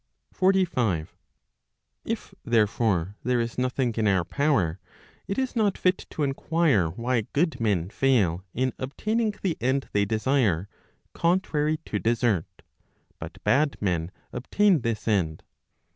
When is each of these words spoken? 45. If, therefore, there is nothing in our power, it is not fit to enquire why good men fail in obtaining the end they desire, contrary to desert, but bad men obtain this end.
45. 0.33 1.15
If, 2.05 2.33
therefore, 2.43 3.17
there 3.21 3.39
is 3.39 3.59
nothing 3.59 3.93
in 3.97 4.07
our 4.07 4.23
power, 4.25 4.79
it 5.27 5.37
is 5.37 5.55
not 5.55 5.77
fit 5.77 6.07
to 6.09 6.23
enquire 6.23 6.89
why 6.89 7.27
good 7.33 7.59
men 7.59 7.87
fail 7.91 8.43
in 8.51 8.73
obtaining 8.79 9.35
the 9.43 9.57
end 9.61 9.89
they 9.93 10.05
desire, 10.05 10.67
contrary 11.13 11.77
to 11.85 11.99
desert, 11.99 12.63
but 13.19 13.43
bad 13.43 13.77
men 13.79 14.09
obtain 14.33 14.79
this 14.81 15.07
end. 15.07 15.43